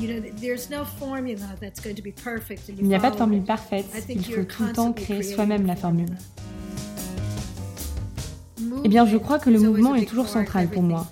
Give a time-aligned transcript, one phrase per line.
[0.00, 0.22] Il
[2.82, 6.16] n'y a pas de formule parfaite, il faut tout le temps créer soi-même la formule.
[8.84, 11.06] Eh bien, je crois que le mouvement est toujours central pour moi.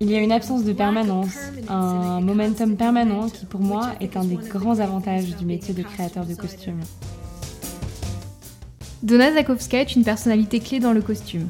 [0.00, 1.34] Il y a une absence de permanence,
[1.68, 6.26] un momentum permanent qui pour moi est un des grands avantages du métier de créateur
[6.26, 6.80] de costumes.
[9.02, 11.48] Donna Zakowska est une personnalité clé dans le costume.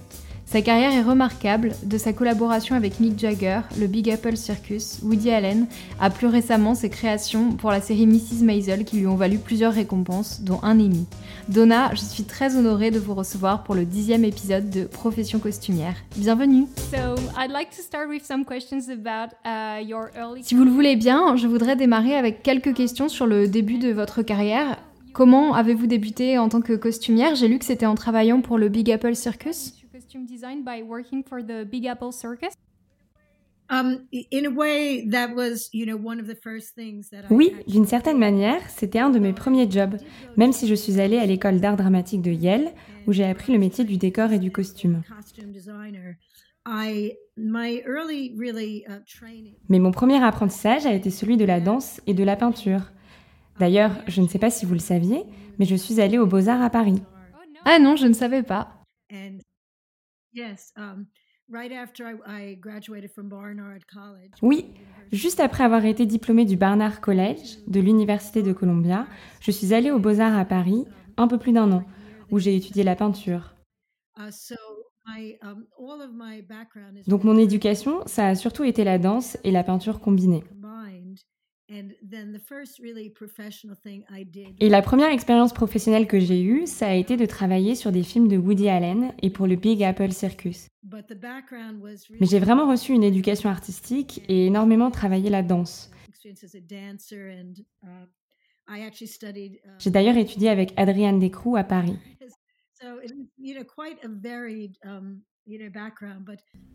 [0.48, 5.32] Sa carrière est remarquable, de sa collaboration avec Mick Jagger, le Big Apple Circus, Woody
[5.32, 5.66] Allen,
[5.98, 8.44] à plus récemment ses créations pour la série Mrs.
[8.44, 11.04] Maisel qui lui ont valu plusieurs récompenses, dont un Emmy.
[11.48, 15.96] Donna, je suis très honorée de vous recevoir pour le dixième épisode de Profession costumière.
[16.16, 16.66] Bienvenue
[20.42, 23.90] Si vous le voulez bien, je voudrais démarrer avec quelques questions sur le début de
[23.90, 24.78] votre carrière.
[25.12, 27.34] Comment avez-vous débuté en tant que costumière?
[27.34, 29.72] J'ai lu que c'était en travaillant pour le Big Apple Circus.
[37.30, 39.96] Oui, d'une certaine manière, c'était un de mes premiers jobs,
[40.36, 42.72] même si je suis allée à l'école d'art dramatique de Yale,
[43.06, 45.02] où j'ai appris le métier du décor et du costume.
[46.68, 47.10] Uh,
[49.68, 52.92] Mais mon premier apprentissage a été celui de la danse et de la peinture.
[53.58, 55.24] D'ailleurs, je ne sais pas si vous le saviez,
[55.58, 57.02] mais je suis allée aux Beaux-Arts à Paris.
[57.64, 58.82] Ah non, je ne savais pas.
[64.42, 64.66] Oui,
[65.12, 69.06] juste après avoir été diplômée du Barnard College de l'Université de Columbia,
[69.40, 70.84] je suis allée aux Beaux-Arts à Paris
[71.16, 71.84] un peu plus d'un an,
[72.30, 73.54] où j'ai étudié la peinture.
[74.18, 74.30] Uh,
[75.42, 75.66] um,
[77.06, 80.42] Donc mon éducation, ça a surtout été la danse et la peinture combinée.
[81.68, 81.82] Et
[84.68, 88.28] la première expérience professionnelle que j'ai eue, ça a été de travailler sur des films
[88.28, 90.68] de Woody Allen et pour le Big Apple Circus.
[90.84, 95.90] Mais j'ai vraiment reçu une éducation artistique et énormément travaillé la danse.
[96.24, 96.28] Uh,
[98.68, 98.90] uh,
[99.78, 101.98] j'ai d'ailleurs étudié avec Adrienne Descroux à Paris.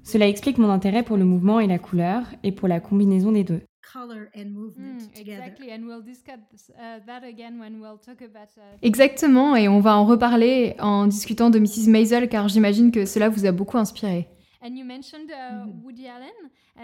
[0.04, 3.44] Cela explique mon intérêt pour le mouvement et la couleur et pour la combinaison des
[3.44, 3.62] deux.
[8.82, 11.88] Exactement, et on va en reparler en discutant de Mrs.
[11.88, 14.28] Maisel, car j'imagine que cela vous a beaucoup inspiré.
[14.64, 14.70] Uh,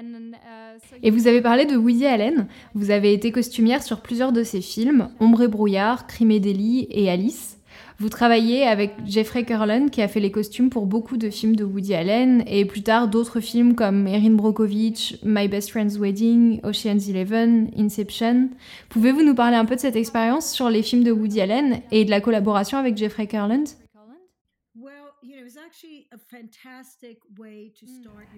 [0.02, 0.34] mm-hmm.
[0.34, 2.48] uh, et vous avez parlé de Woody Allen.
[2.74, 6.88] Vous avez été costumière sur plusieurs de ses films, Ombre et brouillard, Crime et délit
[6.90, 7.60] et Alice.
[8.00, 11.64] Vous travaillez avec Jeffrey Kurland qui a fait les costumes pour beaucoup de films de
[11.64, 17.10] Woody Allen et plus tard d'autres films comme Erin Brockovich, My Best Friend's Wedding, Ocean's
[17.10, 18.50] Eleven, Inception.
[18.90, 22.06] Pouvez-vous nous parler un peu de cette expérience sur les films de Woody Allen et
[22.06, 23.66] de la collaboration avec Jeffrey Kurland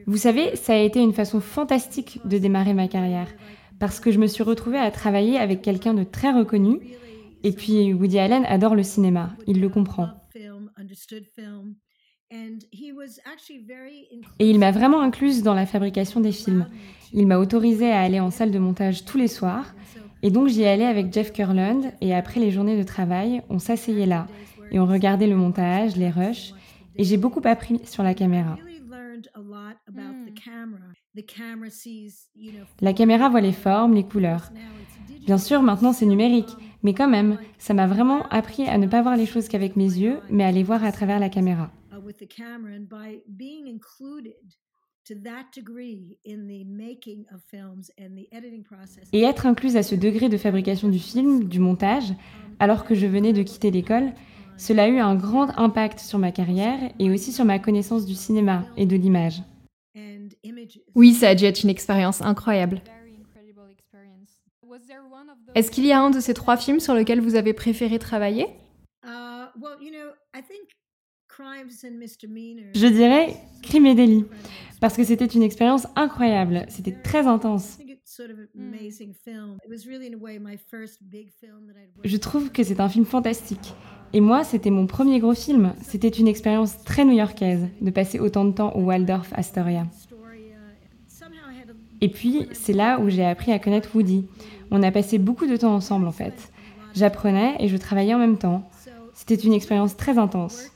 [0.07, 3.27] Vous savez, ça a été une façon fantastique de démarrer ma carrière
[3.77, 6.79] parce que je me suis retrouvée à travailler avec quelqu'un de très reconnu
[7.43, 10.09] et puis Woody Allen adore le cinéma, il le comprend.
[14.39, 16.67] Et il m'a vraiment incluse dans la fabrication des films.
[17.11, 19.73] Il m'a autorisé à aller en salle de montage tous les soirs.
[20.21, 24.05] Et donc j'y allais avec Jeff Kurland et après les journées de travail, on s'asseyait
[24.05, 24.27] là
[24.71, 26.53] et on regardait le montage, les rushs.
[26.97, 28.57] Et j'ai beaucoup appris sur la caméra.
[32.81, 34.51] La caméra voit les formes, les couleurs.
[35.25, 36.49] Bien sûr, maintenant c'est numérique,
[36.83, 39.83] mais quand même, ça m'a vraiment appris à ne pas voir les choses qu'avec mes
[39.83, 41.71] yeux, mais à les voir à travers la caméra.
[49.13, 52.13] Et être incluse à ce degré de fabrication du film, du montage,
[52.59, 54.13] alors que je venais de quitter l'école,
[54.57, 58.13] cela a eu un grand impact sur ma carrière et aussi sur ma connaissance du
[58.13, 59.41] cinéma et de l'image.
[60.95, 62.81] Oui, ça a dû être une expérience incroyable.
[65.55, 68.47] Est-ce qu'il y a un de ces trois films sur lequel vous avez préféré travailler?
[69.03, 69.47] Uh,
[72.75, 74.25] Je dirais Crime et délit,
[74.81, 77.77] parce que c'était une expérience incroyable, c'était très intense.
[82.03, 83.73] Je trouve que c'est un film fantastique.
[84.11, 85.73] Et moi, c'était mon premier gros film.
[85.83, 89.85] C'était une expérience très new-yorkaise de passer autant de temps au Waldorf Astoria.
[92.01, 94.25] Et puis, c'est là où j'ai appris à connaître Woody.
[94.71, 96.51] On a passé beaucoup de temps ensemble en fait.
[96.95, 98.69] J'apprenais et je travaillais en même temps.
[99.13, 100.71] C'était une expérience très intense.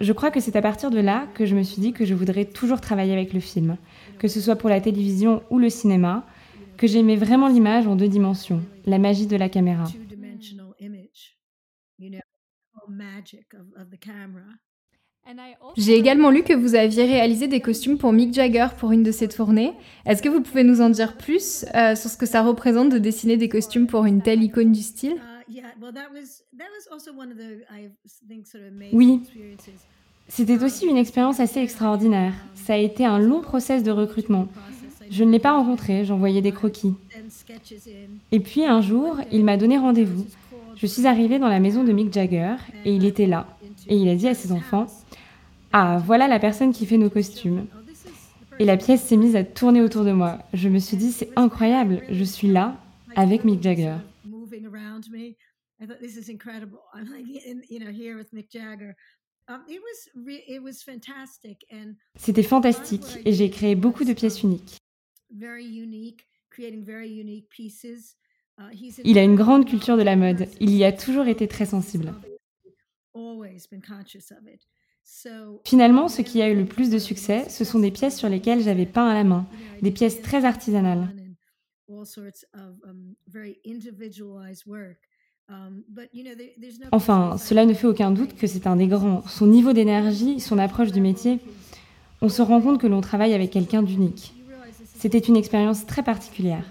[0.00, 2.14] Je crois que c'est à partir de là que je me suis dit que je
[2.14, 3.78] voudrais toujours travailler avec le film,
[4.18, 6.26] que ce soit pour la télévision ou le cinéma,
[6.76, 9.84] que j'aimais vraiment l'image en deux dimensions, la magie de la caméra.
[15.76, 19.12] J'ai également lu que vous aviez réalisé des costumes pour Mick Jagger pour une de
[19.12, 19.72] ses tournées.
[20.06, 22.98] Est-ce que vous pouvez nous en dire plus euh, sur ce que ça représente de
[22.98, 25.16] dessiner des costumes pour une telle icône du style?
[28.92, 29.22] Oui,
[30.28, 32.34] c'était aussi une expérience assez extraordinaire.
[32.54, 34.48] Ça a été un long process de recrutement.
[35.10, 36.94] Je ne l'ai pas rencontré, j'envoyais des croquis.
[38.30, 40.26] Et puis un jour, il m'a donné rendez-vous.
[40.80, 42.54] Je suis arrivée dans la maison de Mick Jagger
[42.84, 43.48] et il était là.
[43.88, 44.86] Et il a dit à ses enfants
[45.72, 47.66] Ah, voilà la personne qui fait nos costumes.
[48.60, 50.38] Et la pièce s'est mise à tourner autour de moi.
[50.54, 52.76] Je me suis dit C'est incroyable, je suis là
[53.16, 53.96] avec Mick Jagger.
[62.14, 64.78] C'était fantastique et j'ai créé beaucoup de pièces uniques.
[69.04, 70.48] Il a une grande culture de la mode.
[70.60, 72.12] Il y a toujours été très sensible.
[75.64, 78.62] Finalement, ce qui a eu le plus de succès, ce sont des pièces sur lesquelles
[78.62, 79.46] j'avais peint à la main,
[79.82, 81.08] des pièces très artisanales.
[86.92, 89.26] Enfin, cela ne fait aucun doute que c'est un des grands.
[89.26, 91.38] Son niveau d'énergie, son approche du métier,
[92.20, 94.34] on se rend compte que l'on travaille avec quelqu'un d'unique.
[94.96, 96.64] C'était une expérience très particulière.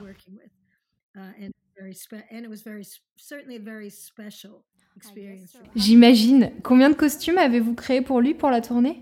[5.76, 6.52] J'imagine.
[6.64, 9.00] Combien de costumes avez-vous créé pour lui pour la tournée?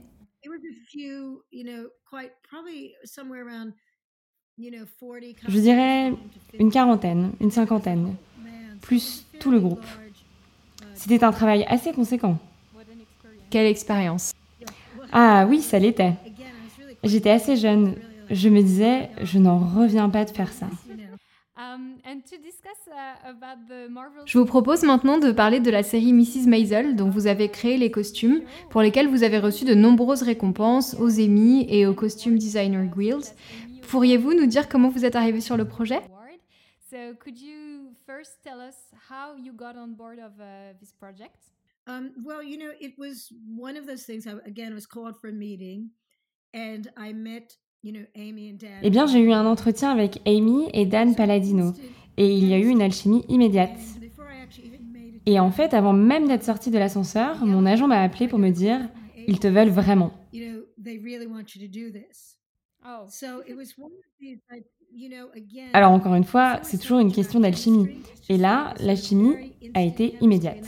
[5.47, 6.13] Je dirais
[6.59, 8.15] une quarantaine, une cinquantaine,
[8.81, 9.85] plus tout le groupe.
[10.93, 12.37] C'était un travail assez conséquent.
[13.49, 14.33] Quelle expérience
[15.11, 16.13] Ah oui, ça l'était.
[17.03, 17.95] J'étais assez jeune.
[18.29, 20.67] Je me disais, je n'en reviens pas de faire ça.
[21.57, 22.21] Um, uh,
[24.25, 26.47] Je vous propose maintenant de parler de la série Mrs.
[26.47, 30.95] Maisel, dont vous avez créé les costumes, pour lesquels vous avez reçu de nombreuses récompenses
[30.99, 33.23] aux Emmy et au Costume Designer Guild.
[33.87, 36.01] Pourriez-vous nous dire comment vous êtes arrivé sur le projet?
[41.87, 44.25] Um, well, you know, it was one of those things.
[44.25, 45.91] Again, I was called for a meeting,
[46.51, 47.57] and I met
[48.81, 51.73] eh bien, j'ai eu un entretien avec Amy et Dan Palladino,
[52.17, 53.79] et il y a eu une alchimie immédiate.
[55.25, 58.49] Et en fait, avant même d'être sorti de l'ascenseur, mon agent m'a appelé pour me
[58.49, 58.79] dire
[59.27, 60.11] ils te veulent vraiment.
[65.73, 67.89] Alors encore une fois, c'est toujours une question d'alchimie.
[68.29, 69.35] Et là, l'alchimie
[69.73, 70.65] a été immédiate.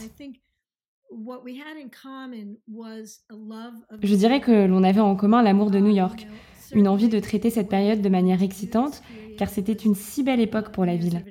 [4.01, 6.27] Je dirais que l'on avait en commun l'amour de New York,
[6.73, 9.01] une envie de traiter cette période de manière excitante,
[9.37, 11.23] car c'était une si belle époque pour la ville.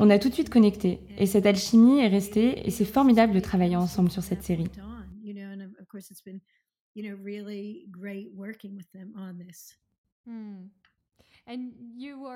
[0.00, 3.40] On a tout de suite connecté, et cette alchimie est restée, et c'est formidable de
[3.40, 4.66] travailler ensemble sur cette série.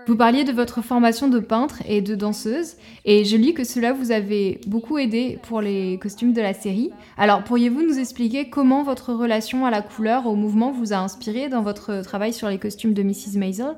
[0.06, 3.92] Vous parliez de votre formation de peintre et de danseuse, et je lis que cela
[3.92, 6.90] vous avait beaucoup aidé pour les costumes de la série.
[7.16, 11.48] Alors, pourriez-vous nous expliquer comment votre relation à la couleur, au mouvement, vous a inspiré
[11.48, 13.36] dans votre travail sur les costumes de Mrs.
[13.36, 13.76] Maisel?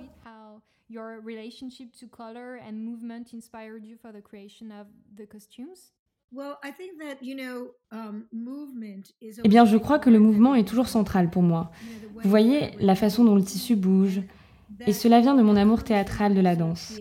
[9.45, 11.71] Eh bien, je crois que le mouvement est toujours central pour moi.
[12.23, 14.23] Vous voyez la façon dont le tissu bouge,
[14.87, 16.99] et cela vient de mon amour théâtral de la danse.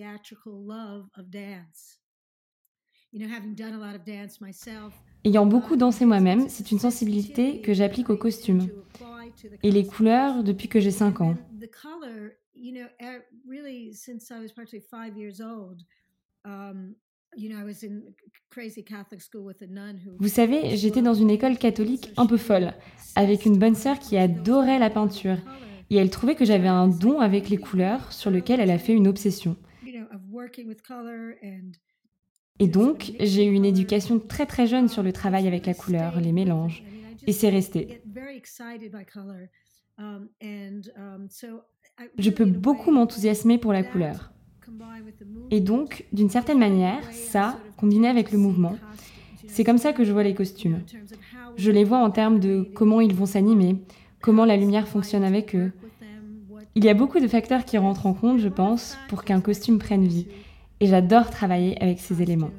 [5.23, 8.69] Ayant beaucoup dansé moi-même, c'est une sensibilité que j'applique aux costumes
[9.63, 11.35] et les couleurs depuis que j'ai 5 ans.
[20.19, 22.73] Vous savez, j'étais dans une école catholique un peu folle,
[23.15, 25.37] avec une bonne sœur qui adorait la peinture
[25.91, 28.93] et elle trouvait que j'avais un don avec les couleurs sur lequel elle a fait
[28.93, 29.57] une obsession.
[32.59, 36.21] Et donc, j'ai eu une éducation très très jeune sur le travail avec la couleur,
[36.21, 36.83] les mélanges,
[37.27, 38.01] et c'est resté.
[42.17, 44.31] Je peux beaucoup m'enthousiasmer pour la couleur.
[45.49, 48.77] Et donc, d'une certaine manière, ça, combiné avec le mouvement,
[49.47, 50.83] c'est comme ça que je vois les costumes.
[51.57, 53.75] Je les vois en termes de comment ils vont s'animer,
[54.21, 55.71] comment la lumière fonctionne avec eux,
[56.75, 59.77] il y a beaucoup de facteurs qui rentrent en compte, je pense, pour qu'un costume
[59.77, 60.27] prenne vie.
[60.79, 62.51] Et j'adore travailler avec ces éléments.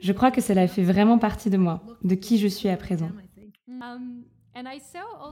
[0.00, 3.10] Je crois que cela fait vraiment partie de moi, de qui je suis à présent.
[3.68, 4.24] Um,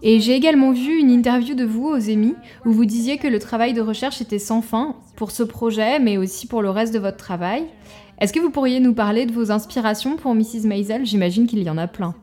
[0.02, 3.38] Et j'ai également vu une interview de vous aux EMI où vous disiez que le
[3.38, 6.98] travail de recherche était sans fin pour ce projet, mais aussi pour le reste de
[6.98, 7.66] votre travail.
[8.18, 10.66] Est-ce que vous pourriez nous parler de vos inspirations pour Mrs.
[10.66, 11.04] Maisel?
[11.04, 12.14] J'imagine qu'il y en a plein.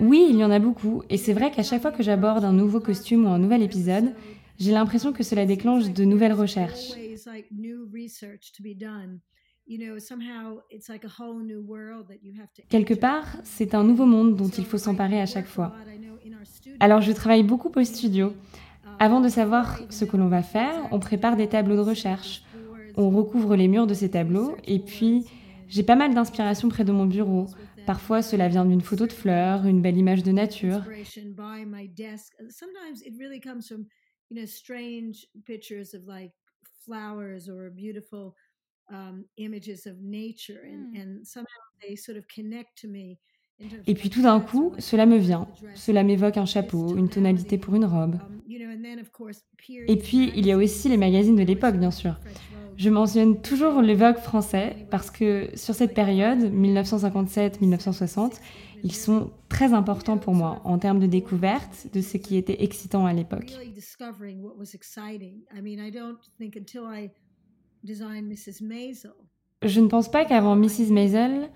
[0.00, 2.52] Oui, il y en a beaucoup, et c'est vrai qu'à chaque fois que j'aborde un
[2.52, 4.14] nouveau costume ou un nouvel épisode,
[4.62, 6.92] j'ai l'impression que cela déclenche de nouvelles recherches.
[12.68, 15.74] Quelque part, c'est un nouveau monde dont il faut s'emparer à chaque fois.
[16.78, 18.34] Alors je travaille beaucoup au studio.
[19.00, 22.44] Avant de savoir ce que l'on va faire, on prépare des tableaux de recherche.
[22.96, 25.24] On recouvre les murs de ces tableaux et puis
[25.66, 27.46] j'ai pas mal d'inspiration près de mon bureau.
[27.84, 30.84] Parfois, cela vient d'une photo de fleurs, une belle image de nature.
[43.86, 45.48] Et puis tout d'un coup, cela me vient.
[45.74, 48.16] Cela m'évoque un chapeau, une tonalité pour une robe.
[49.88, 52.18] Et puis, il y a aussi les magazines de l'époque, bien sûr.
[52.76, 58.40] Je mentionne toujours le Vogue français parce que sur cette période, 1957-1960,
[58.82, 63.06] ils sont très importants pour moi en termes de découverte de ce qui était excitant
[63.06, 63.52] à l'époque.
[69.64, 70.90] Je ne pense pas qu'avant Mrs.
[70.90, 71.48] Maisel,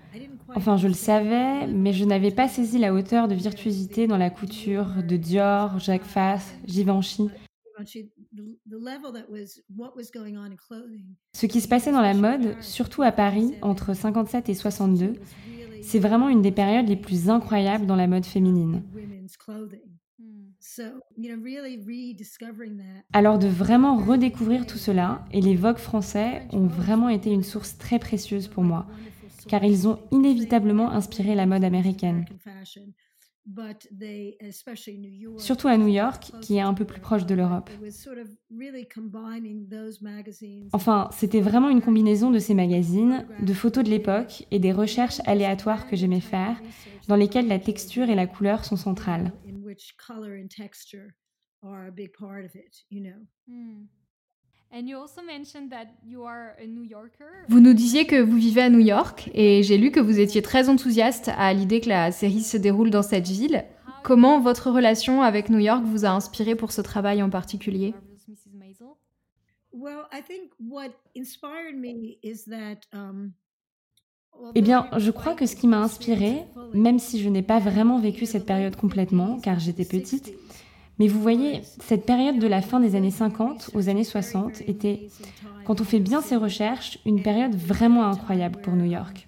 [0.55, 4.29] enfin je le savais, mais je n'avais pas saisi la hauteur de virtuosité dans la
[4.29, 7.29] couture de Dior, Jacques Fass, Givenchy.
[11.33, 15.13] Ce qui se passait dans la mode, surtout à Paris, entre 57 et 62,
[15.81, 18.83] c'est vraiment une des périodes les plus incroyables dans la mode féminine.
[23.13, 27.77] Alors de vraiment redécouvrir tout cela, et les Vogue français ont vraiment été une source
[27.77, 28.87] très précieuse pour moi,
[29.47, 32.25] car ils ont inévitablement inspiré la mode américaine.
[35.37, 37.69] Surtout à New York, qui est un peu plus proche de l'Europe.
[40.73, 45.21] Enfin, c'était vraiment une combinaison de ces magazines, de photos de l'époque et des recherches
[45.25, 46.61] aléatoires que j'aimais faire,
[47.07, 49.31] dans lesquelles la texture et la couleur sont centrales.
[57.49, 60.41] Vous nous disiez que vous vivez à New York et j'ai lu que vous étiez
[60.41, 63.65] très enthousiaste à l'idée que la série se déroule dans cette ville.
[64.03, 67.93] Comment votre relation avec New York vous a inspiré pour ce travail en particulier?
[74.55, 76.43] Eh bien, je crois que ce qui m'a inspiré,
[76.73, 80.33] même si je n'ai pas vraiment vécu cette période complètement, car j'étais petite,
[80.99, 85.07] mais vous voyez, cette période de la fin des années 50 aux années 60 était,
[85.65, 89.27] quand on fait bien ses recherches, une période vraiment incroyable pour New York.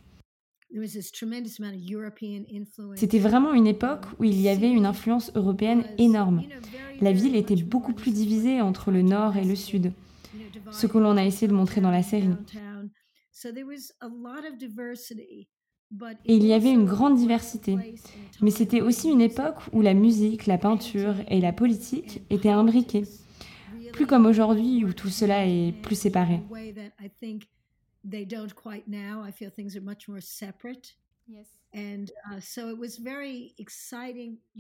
[2.96, 6.44] C'était vraiment une époque où il y avait une influence européenne énorme.
[7.02, 9.92] La ville était beaucoup plus divisée entre le nord et le sud,
[10.72, 12.36] ce que l'on a essayé de montrer dans la série.
[16.26, 17.78] Et il y avait une grande diversité.
[18.42, 23.04] Mais c'était aussi une époque où la musique, la peinture et la politique étaient imbriquées.
[23.92, 26.42] Plus comme aujourd'hui où tout cela est plus séparé.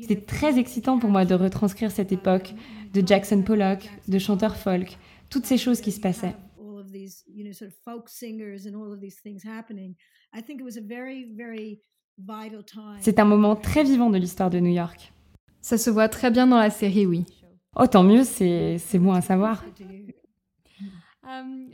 [0.02, 2.54] C'est très excitant pour moi de retranscrire cette époque,
[2.94, 4.98] de Jackson Pollock, de chanteurs folk,
[5.30, 6.36] toutes ces choses qui se passaient.
[13.00, 15.14] C'est un moment très vivant de l'histoire de New York.
[15.62, 17.26] Ça se voit très bien dans la série, oui.
[17.76, 19.64] Oh, tant mieux, c'est bon à savoir.
[21.24, 21.70] Um,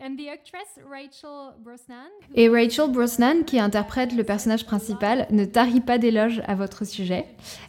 [2.35, 7.25] Et Rachel Brosnan, qui interprète le personnage principal, ne tarit pas d'éloges à votre sujet.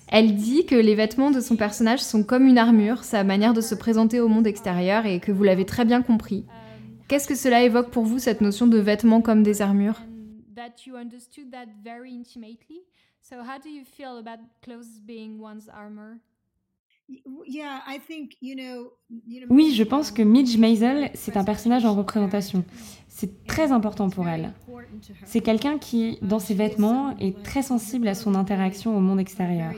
[0.09, 3.61] Elle dit que les vêtements de son personnage sont comme une armure, sa manière de
[3.61, 6.45] se présenter au monde extérieur, et que vous l'avez très bien compris.
[7.09, 10.01] Qu'est-ce que cela évoque pour vous, cette notion de vêtements comme des armures
[19.49, 22.65] oui, je pense que Midge Maisel, c'est un personnage en représentation.
[23.07, 24.53] C'est très important pour elle.
[25.25, 29.73] C'est quelqu'un qui, dans ses vêtements, est très sensible à son interaction au monde extérieur.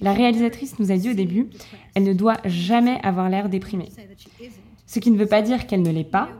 [0.00, 1.50] La réalisatrice nous a dit au début,
[1.94, 3.90] elle ne doit jamais avoir l'air déprimée.
[4.86, 6.30] Ce qui ne veut pas dire qu'elle ne l'est pas,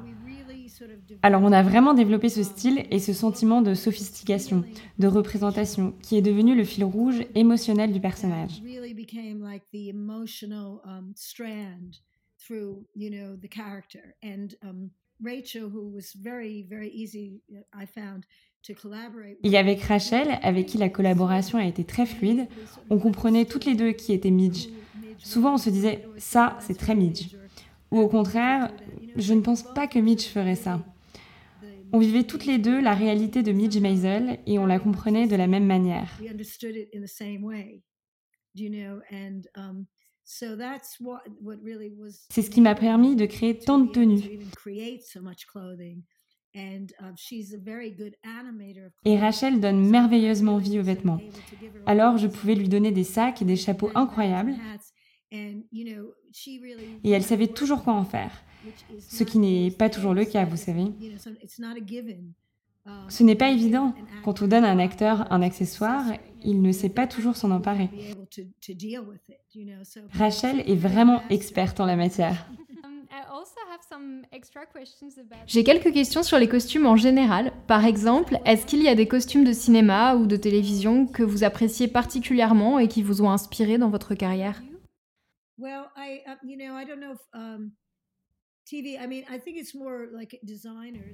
[1.23, 4.65] Alors on a vraiment développé ce style et ce sentiment de sophistication,
[4.99, 8.61] de représentation, qui est devenu le fil rouge émotionnel du personnage.
[19.43, 22.47] Et avec Rachel, avec qui la collaboration a été très fluide,
[22.91, 24.69] on comprenait toutes les deux qui était Midge.
[25.19, 27.37] Souvent on se disait ça c'est très Midge.
[27.91, 28.73] Ou au contraire,
[29.17, 30.83] je ne pense pas que Midge ferait ça.
[31.93, 35.37] On vivait toutes les deux la réalité de Midge Maisel et on la comprenait de
[35.37, 36.19] la même manière.
[42.31, 44.41] C'est ce qui m'a permis de créer tant de tenues.
[49.05, 51.21] Et Rachel donne merveilleusement vie aux vêtements.
[51.87, 54.55] Alors je pouvais lui donner des sacs et des chapeaux incroyables.
[55.33, 58.45] Et elle savait toujours quoi en faire,
[59.01, 60.85] ce qui n'est pas toujours le cas, vous savez.
[63.09, 63.95] Ce n'est pas évident.
[64.25, 66.05] Quand on donne à un acteur un accessoire,
[66.45, 67.91] il ne sait pas toujours s'en emparer.
[70.13, 72.49] Rachel est vraiment experte en la matière.
[75.47, 77.53] J'ai quelques questions sur les costumes en général.
[77.67, 81.45] Par exemple, est-ce qu'il y a des costumes de cinéma ou de télévision que vous
[81.45, 84.63] appréciez particulièrement et qui vous ont inspiré dans votre carrière?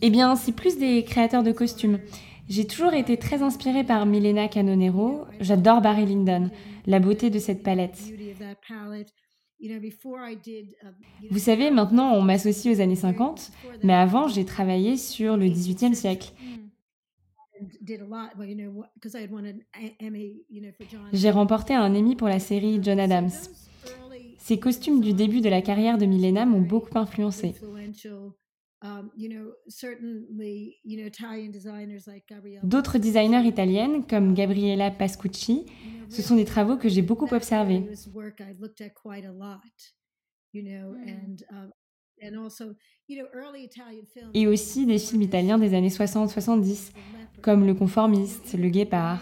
[0.01, 1.99] Eh bien, c'est plus des créateurs de costumes.
[2.49, 5.27] J'ai toujours été très inspirée par Milena Canonero.
[5.41, 6.51] J'adore Barry Lyndon,
[6.87, 7.99] la beauté de cette palette.
[11.31, 13.51] Vous savez, maintenant, on m'associe aux années 50,
[13.83, 16.33] mais avant, j'ai travaillé sur le 18e siècle.
[21.13, 23.31] J'ai remporté un Emmy pour la série John Adams.
[24.39, 27.55] Ces costumes du début de la carrière de Milena m'ont beaucoup influencé.
[32.63, 35.67] D'autres designers italiennes, comme Gabriella Pascucci,
[36.09, 37.85] ce sont des travaux que j'ai beaucoup observés.
[44.35, 46.93] Et aussi des films italiens des années 60-70,
[47.43, 49.21] comme Le Conformiste, Le Guépard.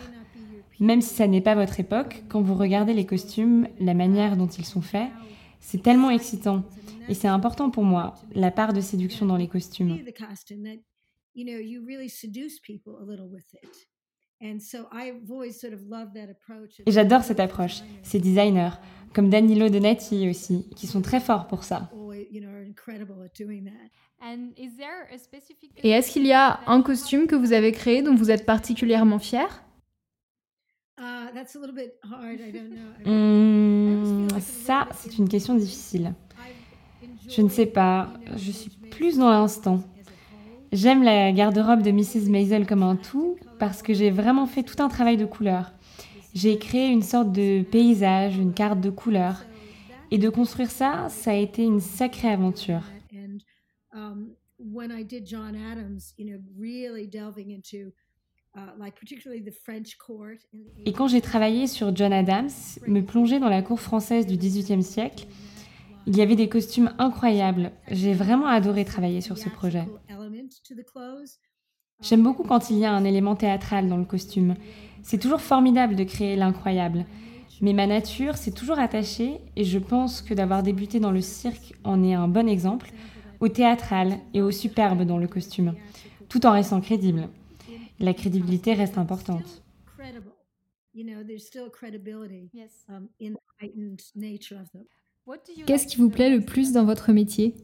[0.81, 4.47] Même si ça n'est pas votre époque, quand vous regardez les costumes, la manière dont
[4.47, 5.09] ils sont faits,
[5.61, 6.65] c'est tellement excitant.
[7.09, 9.99] Et c'est important pour moi, la part de séduction dans les costumes.
[16.87, 18.71] Et j'adore cette approche, ces designers,
[19.15, 21.91] comme Danilo Donati aussi, qui sont très forts pour ça.
[25.83, 29.19] Et est-ce qu'il y a un costume que vous avez créé dont vous êtes particulièrement
[29.19, 29.65] fier
[33.05, 33.78] Hmm,
[34.41, 36.15] ça, c'est une question difficile.
[37.29, 39.83] Je ne sais pas, je suis plus dans l'instant.
[40.73, 42.29] J'aime la garde-robe de Mrs.
[42.29, 45.73] Maisel comme un tout parce que j'ai vraiment fait tout un travail de couleur.
[46.35, 49.45] J'ai créé une sorte de paysage, une carte de couleur.
[50.11, 52.83] Et de construire ça, ça a été une sacrée aventure.
[53.93, 54.35] Um,
[60.85, 62.51] et quand j'ai travaillé sur John Adams,
[62.87, 65.27] me plonger dans la cour française du XVIIIe siècle,
[66.07, 67.71] il y avait des costumes incroyables.
[67.91, 69.87] J'ai vraiment adoré travailler sur ce projet.
[72.01, 74.55] J'aime beaucoup quand il y a un élément théâtral dans le costume.
[75.03, 77.05] C'est toujours formidable de créer l'incroyable.
[77.61, 81.75] Mais ma nature s'est toujours attachée, et je pense que d'avoir débuté dans le cirque
[81.83, 82.93] en est un bon exemple,
[83.41, 85.75] au théâtral et au superbe dans le costume,
[86.29, 87.29] tout en restant crédible
[88.01, 89.63] la crédibilité reste importante.
[95.67, 97.55] Qu'est-ce qui vous plaît le plus dans votre métier?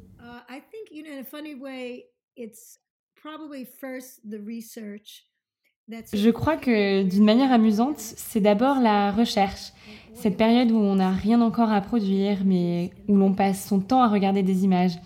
[5.88, 9.72] Je crois que d'une manière amusante, c'est d'abord la recherche.
[10.14, 14.02] Cette période où on n'a rien encore à produire, mais où l'on passe son temps
[14.02, 14.98] à regarder des images,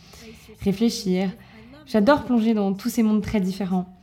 [0.60, 1.30] réfléchir.
[1.86, 3.97] J'adore plonger dans tous ces mondes très différents.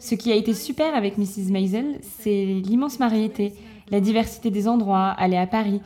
[0.00, 1.50] Ce qui a été super avec Mrs.
[1.50, 3.52] Maisel, c'est l'immense variété,
[3.90, 5.80] la diversité des endroits, aller à Paris.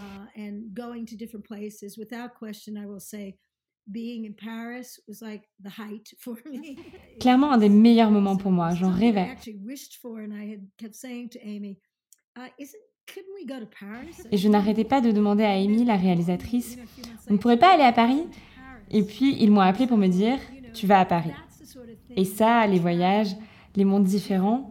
[7.21, 9.29] Clairement un des meilleurs moments pour moi, j'en rêvais.
[14.31, 16.79] Et je n'arrêtais pas de demander à Amy, la réalisatrice,
[17.29, 18.27] on ne pourrait pas aller à Paris?
[18.91, 20.39] Et puis ils m'ont appelé pour me dire,
[20.75, 21.33] tu vas à Paris.
[22.17, 23.35] Et ça, les voyages,
[23.77, 24.71] les mondes différents.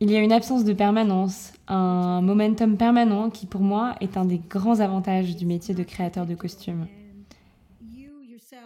[0.00, 4.24] Il y a une absence de permanence, un momentum permanent qui pour moi est un
[4.24, 6.86] des grands avantages du métier de créateur de costumes.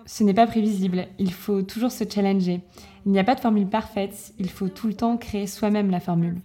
[0.06, 2.60] Ce n'est pas prévisible, il faut toujours se challenger.
[3.06, 6.00] Il n'y a pas de formule parfaite, il faut tout le temps créer soi-même la
[6.00, 6.40] formule.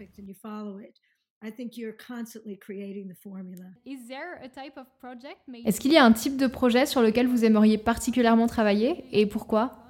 [5.65, 9.25] Est-ce qu'il y a un type de projet sur lequel vous aimeriez particulièrement travailler et
[9.25, 9.85] pourquoi?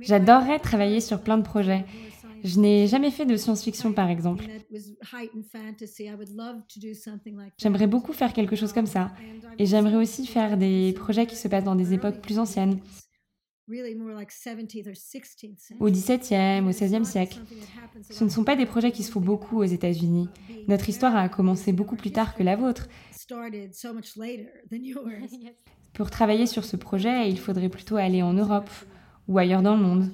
[0.00, 1.84] J'adorerais travailler sur plein de projets.
[2.42, 4.44] Je n'ai jamais fait de science-fiction, par exemple.
[7.58, 9.12] J'aimerais beaucoup faire quelque chose comme ça.
[9.60, 12.80] Et j'aimerais aussi faire des projets qui se passent dans des époques plus anciennes,
[15.80, 17.40] au XVIIe, au XVIe siècle.
[18.10, 20.28] Ce ne sont pas des projets qui se font beaucoup aux États-Unis.
[20.68, 22.88] Notre histoire a commencé beaucoup plus tard que la vôtre.
[25.94, 28.70] Pour travailler sur ce projet, il faudrait plutôt aller en Europe
[29.28, 30.12] ou ailleurs dans le monde.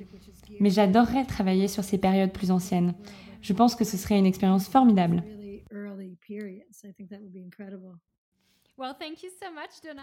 [0.60, 2.94] Mais j'adorerais travailler sur ces périodes plus anciennes.
[3.40, 5.24] Je pense que ce serait une expérience formidable.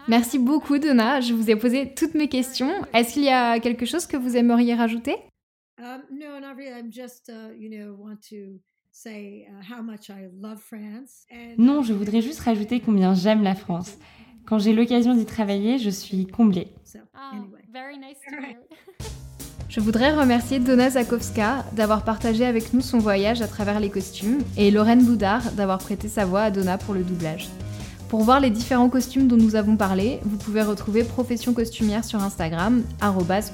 [0.06, 1.20] Merci beaucoup, Donna.
[1.20, 2.72] Je vous ai posé toutes mes questions.
[2.94, 5.16] Est-ce qu'il y a quelque chose que vous aimeriez rajouter?
[11.56, 13.96] Non, je voudrais juste rajouter combien j'aime la France.
[14.46, 16.68] Quand j'ai l'occasion d'y travailler, je suis comblée.
[17.14, 17.32] Ah,
[19.68, 24.38] je voudrais remercier Donna Zakowska d'avoir partagé avec nous son voyage à travers les costumes
[24.56, 27.48] et Lorraine Boudard d'avoir prêté sa voix à Donna pour le doublage.
[28.08, 32.22] Pour voir les différents costumes dont nous avons parlé, vous pouvez retrouver Profession Costumière sur
[32.22, 32.82] Instagram,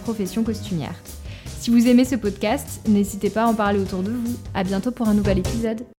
[0.05, 0.95] profession costumière.
[1.59, 4.37] Si vous aimez ce podcast, n'hésitez pas à en parler autour de vous.
[4.55, 5.85] À bientôt pour un nouvel épisode.